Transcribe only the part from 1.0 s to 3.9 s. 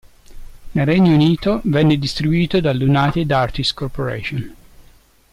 Unito, venne distribuito dall'United Artists